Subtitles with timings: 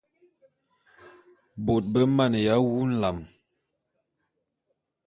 [1.65, 3.17] Bôt be maneya wu nlam.